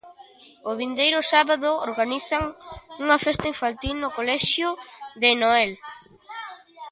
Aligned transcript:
O 0.69 0.71
vindeiro 0.79 1.19
sábado, 1.33 1.69
organizan 1.89 2.43
unha 3.03 3.17
festa 3.25 3.45
infantil 3.53 3.95
no 3.99 4.13
colexio 4.17 4.69
de 5.21 5.29
Noel. 5.41 5.71